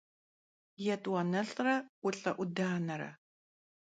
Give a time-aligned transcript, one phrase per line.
[0.83, 1.73] Yêt'uanelh're
[2.05, 3.09] 'Ulh'e'udanere.